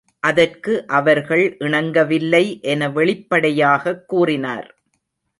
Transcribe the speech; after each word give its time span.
அதற்கு 0.19 0.87
அவர்கள் 0.87 1.57
இணங்கவில்லை 1.59 2.59
என 2.61 2.89
வெளிப்படையாகக் 2.89 4.07
கூறினார். 4.07 4.75